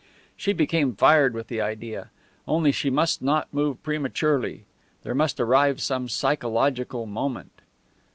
She 0.35 0.51
became 0.51 0.95
fired 0.95 1.35
with 1.35 1.45
the 1.47 1.61
idea. 1.61 2.09
Only 2.47 2.71
she 2.71 2.89
must 2.89 3.21
not 3.21 3.53
move 3.53 3.83
prematurely; 3.83 4.65
there 5.03 5.13
must 5.13 5.39
arrive 5.39 5.79
some 5.79 6.09
psychological 6.09 7.05
moment. 7.05 7.61